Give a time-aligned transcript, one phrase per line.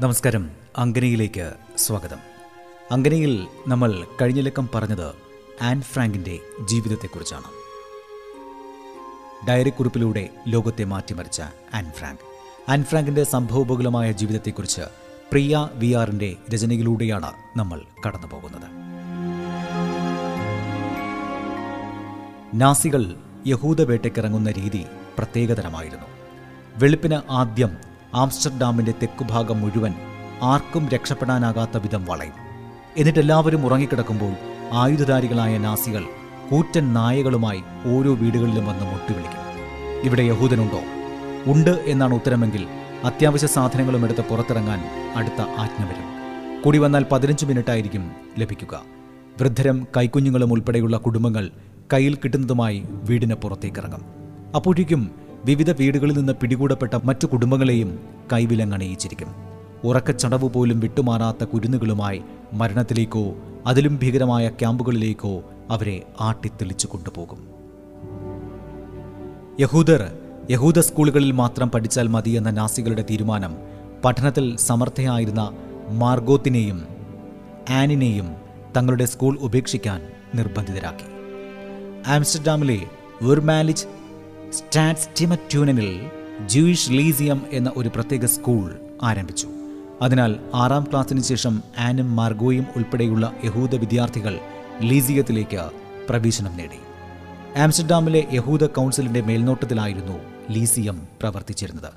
[0.00, 0.50] നമസ്കാരം.
[0.78, 2.16] അങ്കനയിലേക്ക് സ്വാഗതം.
[2.90, 5.14] അങ്കനയിൽ നമ്മൾ കഴിഞ്ഞ ലക്കം പറഞ്ഞത്
[5.62, 7.44] ആൻ ഫ്രാങ്കിന്റെ ജീവിതത്തെക്കുറിച്ചാണ്.
[9.48, 11.42] ഡയറി കുറിപ്പിലൂടെ ലോകത്തെ മാറ്റിമറിച്ച
[11.74, 12.18] ആൻ ഫ്രാങ്ക്.
[12.70, 14.80] ആൻ ഫ്രാങ്കിന്റെ സംഭവബഹുലമായ ജീവിതത്തെക്കുറിച്ച്
[15.30, 18.68] പ്രിയ വി ആറിന്റെ രചനയിലൂടെയാണ് നമ്മൾ കടന്നു പോകുന്നത്
[22.54, 23.14] നാസികൾ
[23.46, 24.84] യഹൂദ വേട്ടയ്ക്കിറങ്ങുന്ന രീതി
[25.18, 26.06] പ്രത്യേകതരമായിരുന്നു.
[26.76, 29.94] വെളുപ്പിന് ആദ്യം ആംസ്റ്റർഡാമിന്റെ തെക്കുഭാഗം മുഴുവൻ
[30.42, 32.32] ആർക്കും രക്ഷപ്പെടാനാകാത്ത വിധം വളയും.
[32.96, 34.32] എന്നിട്ട് എല്ലാവരും ഉറങ്ങിക്കിടക്കുമ്പോൾ
[34.72, 36.04] ആയുധധാരികളായ നാസികൾ
[36.50, 39.40] കൂറ്റൻ നായകളുമായി ഓരോ വീടുകളിലും വന്ന് മുട്ടിവിളിക്കും.
[40.02, 40.80] ഇവിടെ യഹൂദനുണ്ടോ?
[41.46, 42.66] ഉണ്ട് എന്നാണ് ഉത്തരമെങ്കിൽ
[43.04, 44.80] അത്യാവശ്യ സാധനങ്ങളും എടുത്ത് പുറത്തിറങ്ങാൻ
[45.16, 46.10] അടുത്ത ആജ്ഞ വരും.
[46.62, 48.82] കൂടി വന്നാൽ പതിനഞ്ച് മിനിറ്റായിരിക്കും ലഭിക്കുക.
[49.40, 51.50] വൃദ്ധരും കൈക്കുഞ്ഞുങ്ങളും ഉൾപ്പെടെയുള്ള കുടുംബങ്ങൾ
[51.92, 54.04] കയ്യിൽ കിട്ടുന്നതുമായി വീടിന് പുറത്തേക്കിറങ്ങും.
[54.56, 57.98] അപ്പോഴേക്കും വിവിധ വീടുകളിൽ നിന്ന് പിടികൂടപ്പെട്ട മറ്റു കുടുംബങ്ങളെയും
[58.32, 59.28] കൈവിലങ്ങണയിച്ചിരിക്കും
[59.84, 63.34] ഉറക്കച്ചടവ് പോലും വിട്ടുമാറാത്ത കുരുന്നുകളുമായി മരണത്തിലേക്കോ
[63.66, 67.40] അതിലും ഭീകരമായ ക്യാമ്പുകളിലേക്കോ അവരെ ആട്ടിത്തെളിച്ചു കൊണ്ടുപോകും.
[69.60, 70.18] യഹൂദർ
[70.50, 73.56] യഹൂദ സ്കൂളുകളിൽ മാത്രം പഠിച്ചാൽ മതി എന്ന നാസികളുടെ തീരുമാനം
[74.04, 75.52] പഠനത്തിൽ സമർത്ഥയായിരുന്ന
[75.88, 76.86] മാർഗോത്തിനെയും
[77.70, 78.34] ആനിനെയും
[78.76, 80.00] തങ്ങളുടെ സ്കൂൾ ഉപേക്ഷിക്കാൻ
[80.34, 81.08] നിർബന്ധിതരാക്കി.
[82.06, 82.80] ആംസ്റ്റർഡാമിലെ
[83.22, 83.99] വെർമാലിച്ച്
[84.52, 86.10] സ്റ്റാറ്റ്സ്റ്റിമറ്റ്യൂനനിൽ
[86.46, 89.48] ജൂയിഷ് ലീസിയം എന്ന ഒരു പ്രത്യേക സ്കൂൾ ആരംഭിച്ചു.
[90.02, 94.38] അതിനാൽ ആറാം ക്ലാസ്സിന് ശേഷം ആനും മാർഗോയും ഉൾപ്പെടെയുള്ള യഹൂദ വിദ്യാർത്ഥികൾ
[94.80, 95.70] ലീസിയത്തിലേക്ക്
[96.08, 96.80] പ്രവേശനം നേടി.
[97.60, 100.18] ആംസ്റ്റർഡാമിലെ യഹൂദ കൗൺസിലിന്റെ മേൽനോട്ടത്തിലായിരുന്നു
[100.50, 101.92] ലീസിയം പ്രവർത്തിച്ചിരുന്നത്.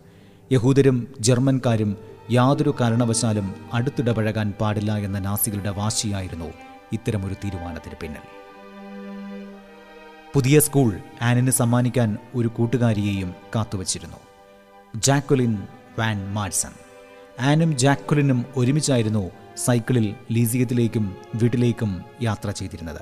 [0.52, 1.97] യഹൂദരും ജർമ്മൻകാരും
[2.31, 6.53] യാതൊരു കാരണവശാലും അടുത്തിടപഴകാൻ പാടില്ല എന്ന നാസികളുടെ വാശിയായിരുന്നു
[6.94, 8.43] ഇത്തരമൊരു തീരുമാനത്തിന് പിന്നിൽ.
[10.34, 14.16] പുതിയ സ്കൂൾ ആനിന് സമ്മാനിക്കാൻ ഒരു കൂട്ടുകാരിയെയും കാത്തുവച്ചിരുന്നു.
[14.96, 15.58] ജാക്വലിൻ
[16.00, 16.70] വാൻ മാർസൺ
[17.40, 23.02] ആനും ജാക്വലിനും ഒരുമിച്ചായിരുന്നു സൈക്കിളിൽ ലീസിയത്തിലേക്കും വീട്ടിലേക്കും യാത്ര ചെയ്തിരുന്നത്.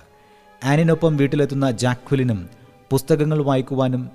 [0.66, 2.50] ആനിനൊപ്പം വീട്ടിലെത്തുന്ന ജാക്വലിനും
[2.90, 4.10] പുസ്തകങ്ങൾ വായിക്കുവാനും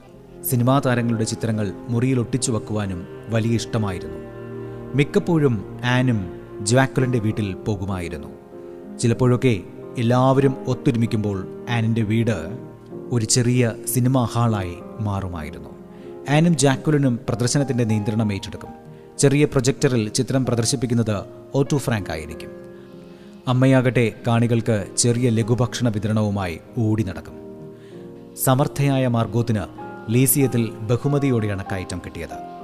[0.50, 4.18] സിനിമാ താരങ്ങളുടെ ചിത്രങ്ങൾ മുറിയിൽ ഒട്ടിച്ചു വെക്കുവാനും വലിയ ഇഷ്ടമായിരുന്നു.
[4.94, 8.28] മിക്കപ്പോഴും ആനും ജാക്വലിന്റെ വീട്ടിൽ പോകുമായിരുന്നു.
[8.98, 9.62] ചിലപ്പോഴൊക്കെ
[9.98, 12.65] എല്ലാവരും ഒത്തൊരുമിക്കുമ്പോൾ ആനിന്റെ വീട്
[13.12, 15.68] ഒരു ചെറിയ സിനിമാ ഹാളായി മാറുമായിരുന്നു.
[16.30, 18.70] ആനും ജാക്വലിനും പ്രദർശനത്തിന്റെ നിയന്ത്രണം ഏറ്റെടുക്കും.
[19.18, 21.24] ചെറിയ പ്രൊജക്ടറിൽ ചിത്രം പ്രദർശിപ്പിക്കുന്നത്
[21.54, 22.50] ഓട്ടോ ഫ്രാങ്ക് ആയിരിക്കും.
[23.48, 27.34] അമ്മയാകട്ടെ കാണികൾക്ക് ചെറിയ ലഘുഭക്ഷണ വിതരണവുമായി ഓടി നടക്കും.
[28.44, 29.60] സമർത്ഥയായ മാർഗോത്തിന്
[30.14, 32.56] ലീസിയത്തിൽ ബഹുമതിയോടെയാണ് കയറ്റം കിട്ടിയത്.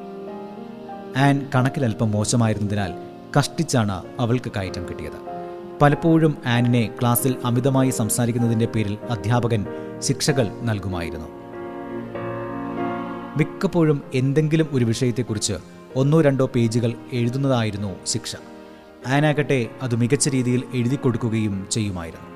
[1.18, 2.92] ആൻ കണക്കിലല്പം മോശമായിരുന്നതിനാൽ
[3.38, 5.31] കഷ്ടിച്ചാണ് അവൾക്ക് കയറ്റം കിട്ടിയത്.
[5.82, 9.66] പലപ്പോഴും ആനിനെ ക്ലാസ്സിൽ അമിതമായി സംസാരിക്കുന്നതിന്റെ പേരിൽ അധ്യാപകൻ
[9.98, 11.26] ശിക്ഷകൾ നൽകുമായിരുന്നു.
[13.36, 15.52] മിക്കപ്പോഴും എന്തെങ്കിലും ഒരു വിഷയത്തെക്കുറിച്ച്
[15.96, 18.36] ഒന്നോ രണ്ടോ പേജുകൾ എഴുതുന്നതായിരുന്നു ശിക്ഷ.
[19.06, 22.26] ആനാകട്ടെ അത് മികച്ച രീതിയിൽ എഴുതി കൊടുക്കുകയും ചെയ്യുമായിരുന്നു.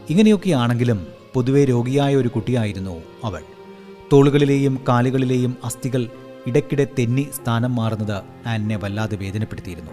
[0.10, 3.42] ഇങ്ങനെയൊക്കെയാണെങ്കിലും പൊതുവെ രോഗിയായ ഒരു കുട്ടിയായിരുന്നു അവൾ.
[4.14, 6.10] തോളുകളിലെയും കാലുകളിലെയും അസ്ഥികൾ
[6.48, 9.92] ഇടയ്ക്കിടെ തെന്നി സ്ഥാനം മാറുന്നത് ആനിനെ വല്ലാതെ വേദനപ്പെടുത്തിയിരുന്നു.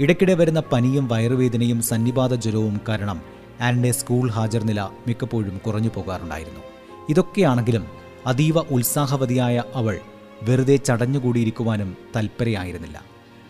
[0.00, 3.20] ഇടയ്ക്കിടെ വരുന്ന പനിയും വയറുവേദനയും സന്നിപാത ജ്വരവും കാരണം
[3.60, 6.60] ആനിന്റെ സ്കൂൾ ഹാജർ നില മിക്കപ്പോഴും കുറഞ്ഞു പോകാറുണ്ടായിരുന്നു
[7.08, 9.96] ഇതൊക്കെയാണെങ്കിലും അതീവ ഉത്സാഹവതിയായ അവൾ
[10.42, 12.98] വെറുതെ ചടഞ്ഞുകൂടിയിരിക്കുവാനും തൽപ്പരയായിരുന്നില്ല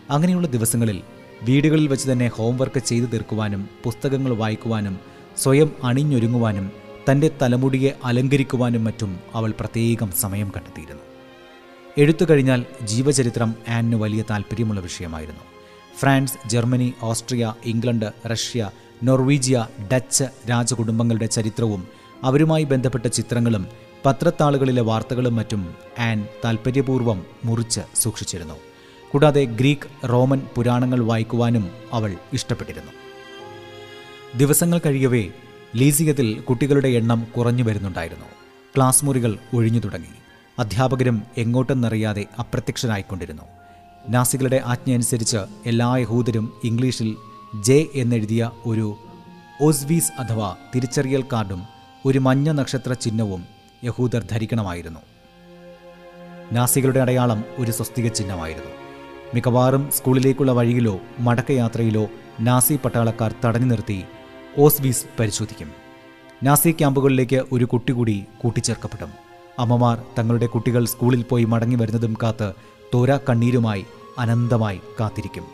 [0.09, 1.01] അങ്ങനെയുള്ള ദിവസങ്ങളിൽ
[1.43, 4.99] വീടുകളിൽ വെച്ച് തന്നെ ഹോംവർക്ക് ചെയ്തു തീർക്കുവാനും പുസ്തകങ്ങൾ വായിക്കുവാനും
[5.37, 6.71] സ്വയം അണിഞ്ഞൊരുങ്ങുവാനും
[7.09, 11.03] തന്റെ തലമുടിയെ അലങ്കരിക്കുവാനും മറ്റും അവൾ പ്രത്യേകം സമയം കണ്ടെത്തിയിരുന്നു.
[11.97, 15.43] എഴുത്തു കഴിഞ്ഞാൽ ജീവചരിത്രം ആനിന് വലിയ താല്പര്യമുള്ള വിഷയമായിരുന്നു.
[15.99, 18.71] France Germany Austria England Russia
[19.03, 21.87] നോർവീജിയ Dutch രാജകുടുംബങ്ങളുടെ ചരിത്രവും
[22.23, 23.67] അവരുമായി ബന്ധപ്പെട്ട ചിത്രങ്ങളും
[24.07, 28.53] പത്രത്താളുകളിലെ വാർത്തകളും മറ്റും ആൻ താൽപ്പര്യപൂർവം മുറിച്ച് സൂക്ഷിച്ചിരുന്നു.
[29.11, 32.91] കൂടാതെ ഗ്രീക്ക് റോമൻ പുരാണങ്ങൾ വായിക്കുവാനും അവൾ ഇഷ്ടപ്പെട്ടിരുന്നു.
[34.37, 35.27] ദിവസങ്ങൾ കഴിയവേ
[35.75, 38.25] ലീസിയത്തിൽ കുട്ടികളുടെ എണ്ണം കുറഞ്ഞു വരുന്നുണ്ടായിരുന്നു.
[38.75, 40.15] ക്ലാസ് മുറികൾ ഒഴിഞ്ഞു തുടങ്ങി.
[40.59, 43.43] അധ്യാപകരും എങ്ങോട്ടെന്നറിയാതെ അപ്രത്യക്ഷനായിക്കൊണ്ടിരുന്നു.
[44.09, 47.15] നാസികളുടെ ആജ്ഞയനുസരിച്ച് എല്ലാ യഹൂദരും ഇംഗ്ലീഷിൽ
[47.61, 48.97] ജെ എന്നെഴുതിയ ഒരു
[49.61, 51.63] ഓസ്വീസ് അഥവാ തിരിച്ചറിയൽ കാർഡും
[52.05, 54.99] ഒരു മഞ്ഞ നക്ഷത്ര ചിഹ്നവും യഹൂദർ ധരിക്കണമായിരുന്നു.
[56.51, 58.71] നാസികളുടെ അടയാളം ഒരു സ്വസ്തിക ചിഹ്നമായിരുന്നു.
[59.33, 62.07] മിക്കവാറും സ്കൂളിലേക്കുള്ള വഴിയിലോ മടക്കയാത്രയിലോ
[62.39, 64.03] നാസി പട്ടാളക്കാർ തടഞ്ഞു നിർത്തി
[64.57, 65.71] ഓസ്ബീസ് പരിശോധിക്കും.
[66.43, 69.11] നാസി ക്യാമ്പുകളിലേക്ക് ഒരു കുട്ടി കൂടി കൂട്ടിച്ചേർക്കപ്പെടും.
[69.59, 72.53] അമ്മമാർ തങ്ങളുടെ കുട്ടികൾ സ്കൂളിൽ പോയി മടങ്ങി വരുന്നതും കാത്ത്
[72.93, 73.85] തോര കണ്ണീരുമായി
[74.17, 75.45] അനന്തമായി കാത്തിരിക്കും.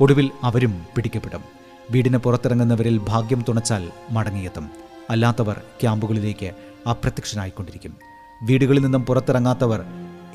[0.00, 1.44] ഒടുവിൽ അവരും പിടിക്കപ്പെടും.
[1.90, 4.70] വീടിന് പുറത്തിറങ്ങുന്നവരിൽ ഭാഗ്യം തുണച്ചാൽ മടങ്ങിയെത്തും.
[5.10, 6.52] അല്ലാത്തവർ ക്യാമ്പുകളിലേക്ക്
[6.86, 7.98] അപ്രത്യക്ഷനായിക്കൊണ്ടിരിക്കും.
[8.42, 9.84] വീടുകളിൽ നിന്നും പുറത്തിറങ്ങാത്തവർ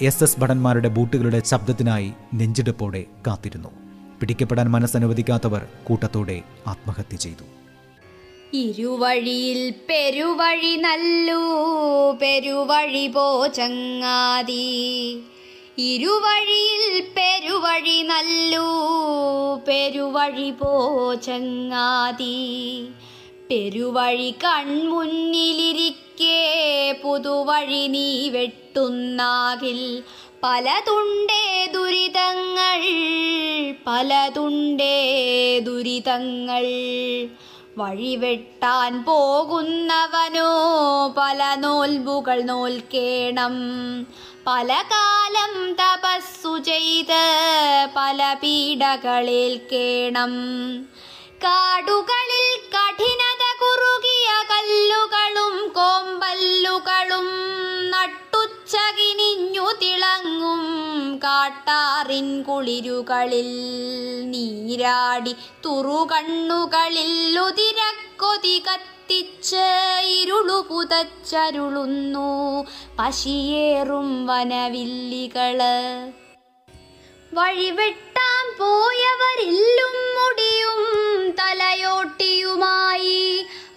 [0.02, 3.70] എസ് എസ് ഭടന്മാരുടെ ബൂട്ടുകളുടെ ശബ്ദത്തിനായി നെഞ്ചിടപ്പോടെ കാത്തിരുന്നു.
[4.20, 7.44] പിടിക്കപ്പെടാൻ മനസ്സനുവദിക്കാത്തവർ കൂട്ടത്തോടെ ആത്മഹത്യ ചെയ്തു.
[8.54, 11.42] ഇരുവഴിയിൽ പെരുവഴി നല്ലു
[12.22, 14.64] പെരുവഴി പോ ചങ്ങാതി
[15.78, 18.68] ഇരുവഴിയിൽ പെരുവഴി നല്ലു
[19.68, 20.72] പെരുവഴി പോ
[21.14, 22.36] ചങ്ങാതി
[23.50, 24.92] പെരുവഴി കൺമുന്നിലിരിക്കേ
[27.04, 30.04] പുതുവഴി നീ വെട്ടുന്നാകിൽ.
[30.44, 32.82] പലതുണ്ടേ ദുരിതങ്ങൾ
[33.88, 34.96] പലതുണ്ടേ
[35.60, 36.66] ദുരിതങ്ങൾ.
[37.78, 40.50] വഴിവെട്ടാൻ പോകുന്നവനോ
[41.18, 43.54] പല നോൽബുകൾ നോൽക്കേണം.
[44.48, 47.24] പല കാലം തപസ്സു ചെയ്ത്
[47.96, 49.24] പല പീഡകളേൽക്കേണം
[51.44, 52.63] കാടുകളിൽ
[54.66, 57.28] കുറുകിയ കോമ്പല്ലുകളും
[57.90, 60.62] നട്ടുച്ചകിനിഞ്ഞു തിളങ്ങും
[61.24, 63.50] കാട്ടാറിൻ കുളിരുകളിൽ
[64.30, 65.34] നീരാടി
[65.66, 69.66] തുറുകണ്ണുകളിൽ ഉതിരക്കൊതി കത്തിച്ച്
[70.20, 72.30] ഇരുളു പുതച്ചരുളുന്നു
[73.00, 75.60] പശിയേറും വനവില്ലികൾ.
[77.34, 80.82] വഴിവെട്ടാൻ പോയവരില്ലും മുടിയും
[81.40, 83.20] തലയോട്ടിയുമായി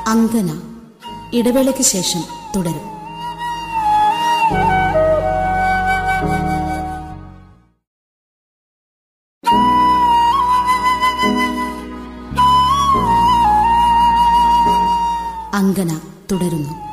[0.08, 0.62] അങ്കന.
[1.34, 2.24] ഇടവേളയ്ക്ക് ശേഷം
[2.56, 3.02] തുടരും.
[15.54, 16.00] അങ്കന
[16.32, 16.91] തുടരുന്നു.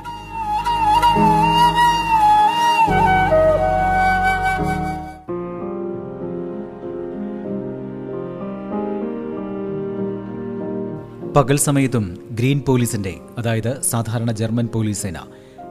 [11.39, 15.19] പകൽ സമയത്തും ഗ്രീൻ പോലീസിന്റെ അതായത് സാധാരണ ജർമ്മൻ പോലീസ് സേന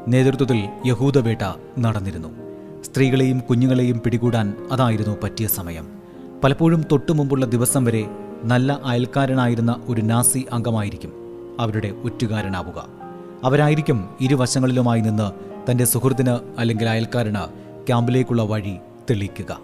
[0.08, 2.28] നേതൃത്വത്തിൽ യഹൂദവേട്ട നടന്നിരുന്നു.
[2.84, 5.88] സ്ത്രീകളെയും കുഞ്ഞുങ്ങളെയും പിടികൂടാൻ അതായിരുന്നു പറ്റിയ സമയം.
[6.44, 8.06] പലപ്പോഴും തൊട്ടു മുമ്പുള്ള ദിവസം വരെ
[8.44, 11.14] നല്ല അയൽക്കാരനായിരുന്ന ഒരു നാസി അംഗമായിരിക്കും
[11.60, 12.88] അവരുടെ ഒറ്റുകാരനാവുക.
[13.44, 15.32] അവരായിരിക്കും ഇരുവശങ്ങളിലുമായി നിന്ന്
[15.72, 17.50] തന്റെ സുഹൃത്തിന് അല്ലെങ്കിൽ അയൽക്കാരന്
[17.88, 18.78] ക്യാമ്പിലേക്കുള്ള വഴി
[19.10, 19.60] തെളിയിക്കുക.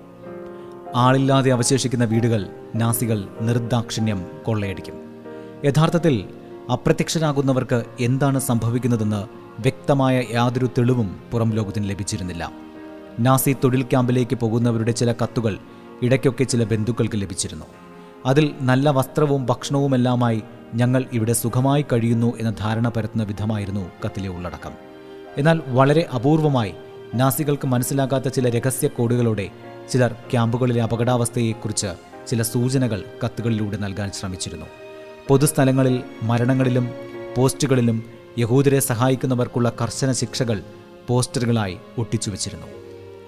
[0.96, 5.03] ആളില്ലാതെ അവശേഷിക്കുന്ന വീടുകൾ നാസികൾ നിർദാക്ഷിണ്യം കൊള്ളയടിക്കും.
[5.66, 6.24] യഥാർത്ഥത്തിൽ
[6.72, 9.22] അപ്രത്യക്ഷനാകുന്നവർക്ക് എന്താണ് സംഭവിക്കുന്നതെന്ന്
[9.62, 12.52] വ്യക്തമായ യാതൊരു തെളിവും പുറം ലോകത്തിന് ലഭിച്ചിരുന്നില്ല.
[13.20, 15.58] നാസി തൊഴിൽ ക്യാമ്പിലേക്ക് പോകുന്നവരുടെ ചില കത്തുകൾ
[16.02, 17.66] ഇടയ്ക്കൊക്കെ ചില ബന്ധുക്കൾക്ക് ലഭിച്ചിരുന്നു.
[18.26, 20.42] അതിൽ നല്ല വസ്ത്രവും ഭക്ഷണവുമെല്ലാമായി
[20.76, 24.72] ഞങ്ങൾ ഇവിടെ സുഖമായി കഴിയുന്നു എന്ന ധാരണ പരത്തുന്ന വിധമായിരുന്നു കത്തിലെ ഉള്ളടക്കം.
[25.38, 26.74] എന്നാൽ വളരെ അപൂർവമായി
[27.16, 29.50] നാസികൾക്ക് മനസ്സിലാകാത്ത ചില രഹസ്യ കോഡുകളോടെ
[29.92, 31.88] ചിലർ ക്യാമ്പുകളിലെ അപകടാവസ്ഥയെക്കുറിച്ച്
[32.28, 34.66] ചില സൂചനകൾ കത്തുകളിലൂടെ നൽകാൻ ശ്രമിച്ചിരുന്നു.
[35.28, 36.86] പൊതുസ്ഥലങ്ങളിൽ മരണങ്ങളിലും
[37.36, 37.98] പോസ്റ്റുകളിലും
[38.38, 40.64] യഹൂദരെ സഹായിക്കുന്നവർക്കുള്ള കർശന ശിക്ഷകൾ
[41.08, 42.68] പോസ്റ്ററുകളായി ഒട്ടിച്ചു വച്ചിരുന്നു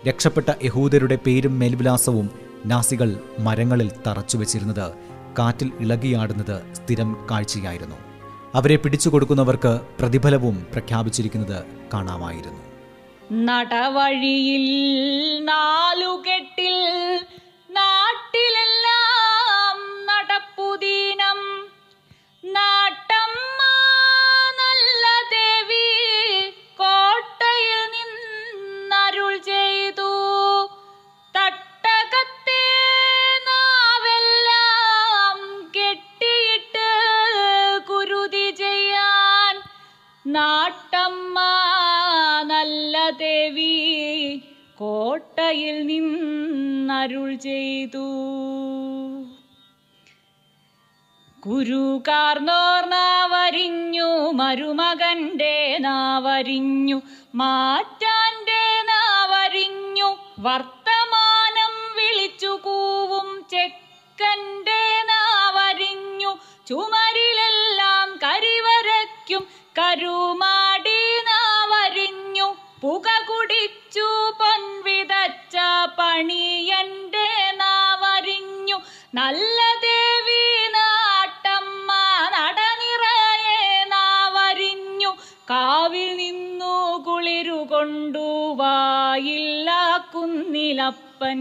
[0.07, 2.29] രക്ഷപ്പെട്ട യഹൂദരുടെ പേരും മേൽവിലാസവും
[2.65, 3.09] നാസികൾ
[3.39, 4.93] മരങ്ങളിൽ തറച്ചു വച്ചിരുന്നത്
[5.39, 7.95] കാറ്റിൽ ഇളകിയാടുന്നത് സ്ഥിരം കാഴ്ചയായിരുന്നു.
[8.55, 12.61] അവരെ പിടിച്ചു കൊടുക്കുന്നവർക്ക് പ്രതിഫലവും പ്രഖ്യാപിച്ചിരിക്കുന്നത് കാണാമായിരുന്നു.
[13.31, 14.65] നടവഴിയിൽ
[15.43, 16.77] നാലുകെട്ടിൽ
[44.77, 48.07] കോട്ടയിൽ നിന്നരുൾ ചെയ്തു.
[51.43, 56.97] കുരുകാർന്നോർ നാവരിഞ്ഞു മരുമകന്റെ നാവരിഞ്ഞു
[57.35, 66.31] മാറ്റാന്റെ നാവരിഞ്ഞു വർത്തമാനം വിളിച്ചു കൂവും ചെക്കന്റെ നാവരിഞ്ഞു
[66.67, 69.43] ചുമരിലെല്ലാം കരിവരയ്ക്കും
[69.79, 70.54] കരുമാടി
[87.25, 88.23] കുളിരു കൊണ്ടു
[88.57, 89.69] വായില്ല
[90.11, 91.39] കുന്നിലപ്പൻ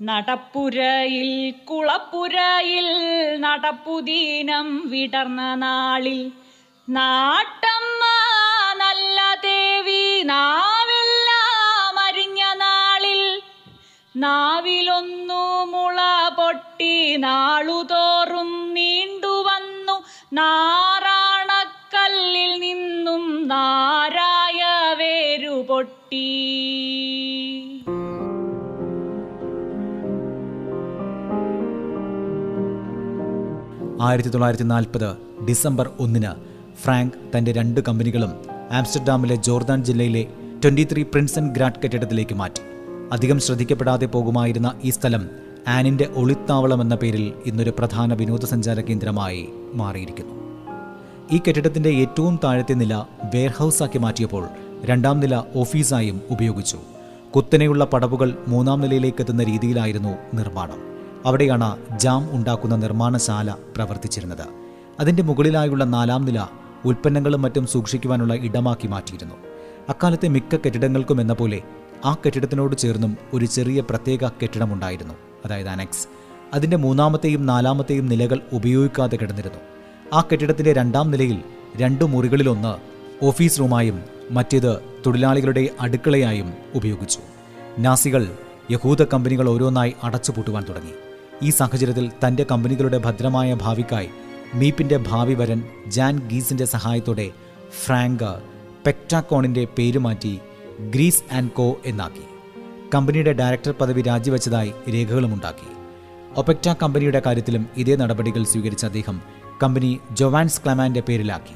[0.00, 1.28] നടപ്പുരയിൽ
[1.68, 2.88] കുളപ്പുരയിൽ
[3.44, 6.18] നടപ്പുദീനം വിടർന്ന നാളിൽ
[6.88, 8.02] നാട്ടമ്മ
[8.82, 10.02] നല്ല ദേവി
[10.32, 13.22] നാവെല്ലാം അരിഞ്ഞ നാളിൽ
[14.14, 16.00] നാവിലൊന്നു മുള
[16.38, 20.02] പൊട്ടി നാളുതോറും നീണ്ടുവന്നു നിന്നും
[23.50, 24.60] നാരായ
[24.94, 26.26] വേരു പൊട്ടി.
[34.00, 35.16] ആയിരത്തി തൊള്ളായിരത്തി നാൽപ്പത്
[35.48, 36.32] ഡിസംബർ ഒന്നിന്
[36.76, 38.32] ഫ്രാങ്ക് തന്റെ രണ്ട് കമ്പനികളും
[38.72, 40.26] ആംസ്റ്റർഡാമിലെ ജോർദാൻ ജില്ലയിലെ
[40.64, 42.62] ട്വന്റി ത്രീ പ്രിൻസൺ ഗ്രാഡ് കെട്ടിടത്തിലേക്ക് മാറ്റി.
[43.12, 45.30] അധികം ശ്രദ്ധിക്കപ്പെടാതെ പോകുമായിരുന്ന ഈ സ്ഥലം
[45.68, 50.39] ആനിന്റെ ഒളിത്താവളം എന്ന പേരിൽ ഇന്നൊരു പ്രധാന വിനോദസഞ്ചാര കേന്ദ്രമായി മാറിയിരിക്കുന്നു.
[51.32, 52.94] ഈ കെട്ടിടത്തിന്റെ ഏറ്റവും താഴത്തെ നില
[53.34, 54.48] വെയർഹൌസാക്കി മാറ്റിയപ്പോൾ
[54.84, 56.78] രണ്ടാം നില ഓഫീസായും ഉപയോഗിച്ചു.
[57.36, 60.78] കുത്തനെയുള്ള പടവുകൾ മൂന്നാം നിലയിലേക്ക് എത്തുന്ന രീതിയിലായിരുന്നു നിർമ്മാണം.
[61.26, 64.44] അവിടെയാണ് ജാം ഉണ്ടാക്കുന്ന നിർമ്മാണശാല പ്രവർത്തിച്ചിരുന്നത്.
[65.00, 66.46] അതിന്റെ മുകളിലായുള്ള നാലാം നില
[66.84, 69.34] ഉൽപ്പന്നങ്ങളും മറ്റും സൂക്ഷിക്കുവാനുള്ള ഇടമാക്കി മാറ്റിയിരുന്നു.
[69.88, 71.62] അക്കാലത്തെ മിക്ക കെട്ടിടങ്ങൾക്കും എന്ന പോലെ
[72.04, 76.08] ആ കെട്ടിടത്തിനോട് ചേർന്നും ഒരു ചെറിയ പ്രത്യേക കെട്ടിടമുണ്ടായിരുന്നു അതായത് അനക്സ്.
[76.54, 79.58] അതിന്റെ മൂന്നാമത്തെയും നാലാമത്തെയും നിലകൾ ഉപയോഗിക്കാതെ കിടന്നിരുന്നു.
[80.12, 81.38] ആ കെട്ടിടത്തിന്റെ രണ്ടാം നിലയിൽ
[81.76, 82.74] രണ്ടു മുറികളിലൊന്ന്
[83.24, 84.76] ഓഫീസ് റൂമായും മറ്റേത്
[85.06, 87.18] തൊഴിലാളികളുടെ അടുക്കളയായും ഉപയോഗിച്ചു.
[87.78, 88.34] നാസികൾ
[88.70, 90.92] യഹൂദ കമ്പനികൾ ഓരോന്നായി അടച്ചുപൂട്ടുവാൻ തുടങ്ങി.
[91.42, 94.08] ഈ സാഹചര്യത്തിൽ തന്റെ കമ്പനികളുടെ ഭദ്രമായ ഭാവിക്കായി
[94.54, 97.30] മീപ്പിന്റെ ഭാവി വരൻ ജാൻ ഗീസിന്റെ സഹായത്തോടെ
[97.84, 98.38] ഫ്രാങ്ക്
[98.86, 100.38] പെക്ടാക്കോണിന്റെ പേരുമാറ്റി
[100.90, 102.24] ഗ്രീസ് ആൻഡ് കോ എന്നാക്കി.
[102.94, 105.80] കമ്പനിയുടെ ഡയറക്ടർ പദവി രാജിവെച്ചതായി രേഖകളുമുണ്ടാക്കി.
[106.36, 111.54] ഒപെക്ട കമ്പനിയുടെ കാര്യത്തിലും ഇതേ നടപടികൾ സ്വീകരിച്ച അദ്ദേഹം കമ്പനി ജൊവാൻസ് ക്ലമാന്റെ പേരിലാക്കി.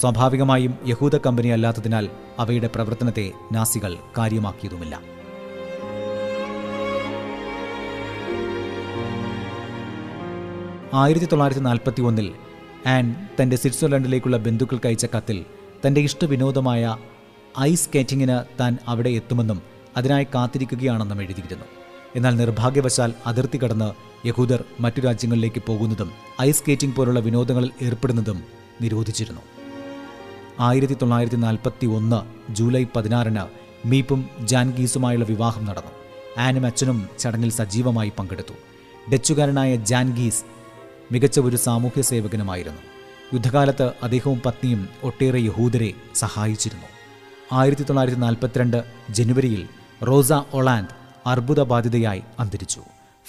[0.00, 5.00] സ്വാഭാവികമായും യഹൂദ കമ്പനി അല്ലാത്തതിനാൽ അവയുടെ പ്രവർത്തനത്തെ നാസികൾ കാര്യമാക്കിയതുമില്ല.
[10.94, 12.32] ആയിരത്തി തൊള്ളായിരത്തി നാൽപ്പത്തി ഒന്നിൽ
[12.86, 15.44] ആൻ തന്റെ സ്വിറ്റ്സർലൻഡിലേക്കുള്ള ബന്ധുക്കൾക്ക് അയച്ച കത്തിൽ
[15.86, 16.96] തന്റെ ഇഷ്ടവിനോദമായ
[17.60, 19.62] ഐസ് സ്കേറ്റിങ്ങിന് താൻ അവിടെ എത്തുമെന്നും
[19.96, 21.64] അതിനായി കാത്തിരിക്കുകയാണെന്നും എഴുതിയിരുന്നു.
[22.16, 26.12] എന്നാൽ നിർഭാഗ്യവശാൽ അതിർത്തി കടന്ന് യഹൂദർ മറ്റു രാജ്യങ്ങളിലേക്ക് പോകുന്നതും
[26.42, 28.44] ഐസ് സ്കേറ്റിംഗ് പോലുള്ള വിനോദങ്ങളിൽ ഏർപ്പെടുന്നതും
[28.80, 29.40] നിരോധിച്ചിരുന്നു.
[30.60, 33.44] ആയിരത്തി തൊള്ളായിരത്തി നാൽപ്പത്തി ഒന്ന് ജൂലൈ പതിനാറിന്
[33.88, 35.90] മീപ്പും ജാൻഗീസുമായുള്ള വിവാഹം നടന്നു.
[36.38, 38.54] ആനും അച്ഛനും ചടങ്ങിൽ സജീവമായി പങ്കെടുത്തു.
[39.12, 40.44] ഡച്ചുകാരനായ ജാൻഗീസ്
[41.12, 42.80] മികച്ച ഒരു സാമൂഹ്യ സേവകനുമായിരുന്നു.
[43.34, 46.86] യുദ്ധകാലത്ത് അദ്ദേഹവും പത്നിയും ഒട്ടേറെ യഹൂദരെ സഹായിച്ചിരുന്നു.
[47.52, 49.68] ആയിരത്തി തൊള്ളായിരത്തി നാൽപ്പത്തിരണ്ട് ജനുവരിയിൽ
[50.04, 50.88] റോസ ഒളാൻഡ്
[51.26, 52.80] അർബുദബാധിതയായി അന്തരിച്ചു.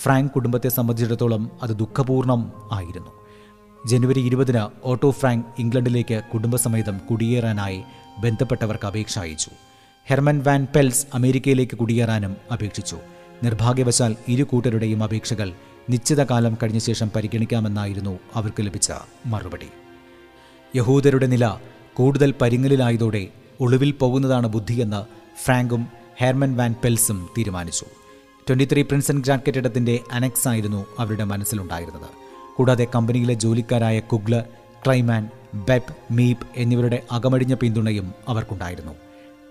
[0.01, 3.11] ഫ്രാങ്ക് കുടുംബത്തെ സംബന്ധിച്ചിടത്തോളം അത് ദുഃഖപൂർണം ആയിരുന്നു.
[3.85, 7.83] ജനുവരി ഇരുപതിന് ഓട്ടോ ഫ്രാങ്ക് ഇംഗ്ലണ്ടിലേക്ക് കുടുംബസമേതം കുടിയേറാനായി
[8.19, 9.51] ബന്ധപ്പെട്ടവർക്ക് അപേക്ഷ അയച്ചു.
[10.07, 12.97] ഹെർമൻ വാൻ പെൽസ് അമേരിക്കയിലേക്ക് കുടിയേറാനും അപേക്ഷിച്ചു.
[13.43, 15.53] നിർഭാഗ്യവശാൽ ഇരു കൂട്ടരുടെയും അപേക്ഷകൾ
[15.89, 18.91] നിശ്ചിത കാലം കഴിഞ്ഞ ശേഷം പരിഗണിക്കാമെന്നായിരുന്നു അവർക്ക് ലഭിച്ച
[19.25, 19.67] മറുപടി.
[20.75, 21.57] യഹൂദരുടെ നില
[21.93, 23.27] കൂടുതൽ പരിങ്ങലിലായതോടെ
[23.61, 25.05] ഒളിവിൽ പോകുന്നതാണ് ബുദ്ധിയെന്ന്
[25.43, 25.87] ഫ്രാങ്കും
[26.17, 27.85] ഹെർമൻ വാൻ പെൽസും തീരുമാനിച്ചു.
[28.49, 32.09] ട്വന്റി ത്രീ ആൻഡ് ഗ്രാൻഡ് കെട്ടിടത്തിന്റെ അനക്സ് ആയിരുന്നു അവരുടെ മനസ്സിലുണ്ടായിരുന്നത്.
[32.55, 34.43] കൂടാതെ കമ്പനിയിലെ ജോലിക്കാരായ കുഗ്ല
[34.85, 38.91] ട്രൈമാൻ ബെബ് മീപ്പ് എന്നിവരുടെ അകമഴിഞ്ഞ പിന്തുണയും അവർക്കുണ്ടായിരുന്നു.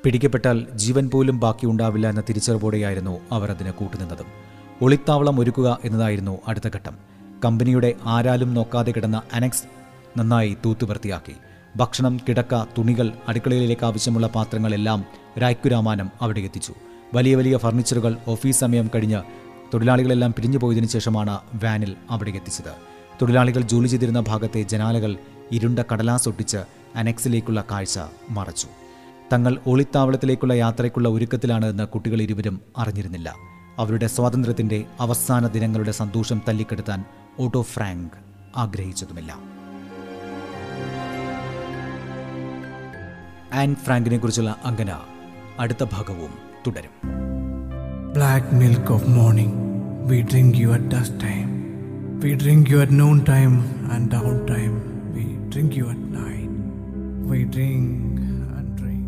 [0.05, 4.27] പിടിക്കപ്പെട്ടാൽ ജീവൻ പോലും ബാക്കിയുണ്ടാവില്ല എന്ന തിരിച്ചറിവോടെയായിരുന്നു അവർ അതിന് കൂട്ടുനിന്നതും.
[4.83, 6.97] ഒളിത്താവളം ഒരുക്കുക എന്നതായിരുന്നു അടുത്ത ഘട്ടം.
[7.45, 9.65] കമ്പനിയുടെ ആരാലും നോക്കാതെ കിടന്ന അനക്സ്
[10.19, 11.35] നന്നായി തൂത്തുവൃത്തിയാക്കി
[11.77, 15.05] ഭക്ഷണം കിടക്ക തുണികൾ അടുക്കളയിലേക്ക് ആവശ്യമുള്ള പാത്രങ്ങളെല്ലാം
[15.43, 16.75] രായ്ക്കുരാമാനം അവിടെ എത്തിച്ചു.
[17.15, 19.23] വലിയ വലിയ ഫർണിച്ചറുകൾ ഓഫീസ് സമയം കഴിഞ്ഞ്
[19.75, 22.73] തൊഴിലാളികളെല്ലാം പിരിഞ്ഞു പോയതിനു ശേഷമാണ് വാനിൽ അവിടെ എത്തിച്ചത്.
[23.23, 25.17] തൊഴിലാളികൾ ജോലി ചെയ്തിരുന്ന ഭാഗത്തെ ജനാലകൾ
[25.53, 26.57] ഇരുണ്ട കടലാസ് ഒട്ടിച്ച്
[26.95, 28.67] അനക്സിലേക്കുള്ള കാഴ്ച മറച്ചു.
[29.33, 33.35] തങ്ങൾ ഒളിത്താവളത്തിലേക്കുള്ള യാത്രയ്ക്കുള്ള ഒരുക്കത്തിലാണ് എന്ന് കുട്ടികൾ ഇരുവരും അറിഞ്ഞിരുന്നില്ല.
[33.79, 37.05] അവരുടെ സ്വാതന്ത്ര്യത്തിന്റെ അവസാന ദിനങ്ങളുടെ സന്തോഷം തല്ലിക്കെടുത്താൻ
[37.39, 38.11] ഓട്ടോ ഫ്രാങ്ക്
[38.57, 39.39] ആഗ്രഹിച്ചതുമില്ല.
[43.53, 45.01] ആൻ ഫ്രാങ്കിനെ കുറിച്ചുള്ള അങ്കന
[45.59, 46.95] അടുത്ത ഭാഗവും തുടരും
[48.17, 49.53] Black milk of morning,
[50.09, 51.49] we drink you at dusk time.
[52.21, 53.57] We drink you at noon time
[53.91, 54.77] and down time.
[55.15, 56.53] We drink you at night.
[57.31, 57.89] We drink
[58.57, 59.03] and drink.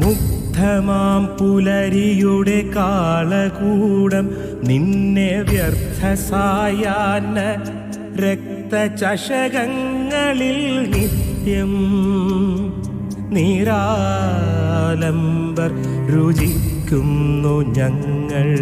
[0.00, 4.26] മുഗ്ധമാം പുലരിയുടെ കാളകൂടം
[4.70, 7.36] നിന്നെ വ്യർത്ഥസായാന
[8.24, 9.60] രക്തചഷകങ്ങളിൽ
[10.94, 11.33] നിത്യം
[13.30, 15.70] നിരാലംബർ
[16.14, 18.58] രുചിക്കുന്നു ഞങ്ങൾ.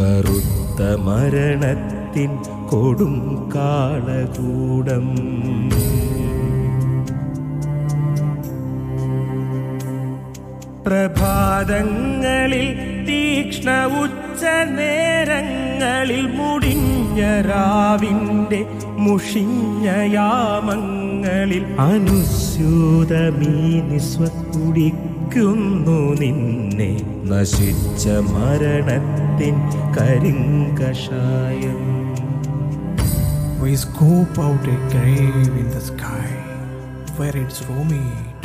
[0.00, 5.16] കറുത്ത മരണത്തിൻ കൊടും കാളകൂടം.
[10.86, 12.76] പ്രഭാതങ്ങളിൽ
[13.08, 18.66] തീക്ഷ്ണ ഉച്ച നേരങ്ങളിൽ മുടിഞ്ഞ രാവിന്റെ
[19.06, 27.00] മുഷിഞ്ഞ യാമങ്ങളിൽ അനുസ്യൂതമീ നിസ്വക്കുടിക്കുന്നു നിന്നെ.
[27.24, 29.54] നശിച്ച മരണത്തിൻ
[29.96, 31.96] കരിങ്കഷായം.
[33.62, 36.28] We scoop out a grave in the sky
[37.18, 38.35] where it's roomy.